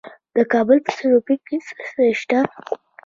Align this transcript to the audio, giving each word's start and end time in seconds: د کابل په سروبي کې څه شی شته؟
د 0.35 0.37
کابل 0.53 0.77
په 0.85 0.91
سروبي 0.97 1.35
کې 1.45 1.57
څه 1.67 1.75
شی 1.91 2.11
شته؟ 2.21 2.39